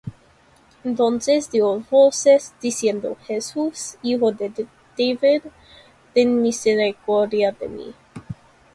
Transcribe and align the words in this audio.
Entonces 0.83 1.51
dió 1.51 1.79
voces, 1.91 2.55
diciendo: 2.59 3.17
Jesús, 3.27 3.97
Hijo 4.01 4.31
de 4.31 4.51
David, 4.97 5.43
ten 6.15 6.41
misericordia 6.41 7.51
de 7.51 7.67
mí. 7.69 7.93